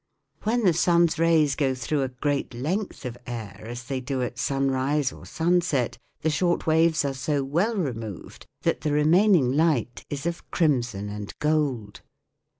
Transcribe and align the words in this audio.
When 0.41 0.63
the 0.65 0.73
sun's 0.73 1.19
rays 1.19 1.55
go 1.55 1.75
through 1.75 2.01
a 2.01 2.07
great 2.09 2.55
length 2.55 3.05
of 3.05 3.19
air, 3.27 3.65
as 3.67 3.83
they 3.83 4.01
do 4.01 4.23
at 4.23 4.39
sunrise 4.39 5.11
or 5.11 5.27
sunset, 5.27 5.99
the 6.21 6.31
short 6.31 6.65
waves 6.65 7.05
are 7.05 7.13
so 7.13 7.43
well 7.43 7.77
removed 7.77 8.47
that 8.63 8.81
the 8.81 8.93
remaining 8.93 9.51
light 9.51 10.03
is 10.09 10.25
of 10.25 10.49
crimson 10.49 11.07
and 11.07 11.31
gold. 11.37 12.01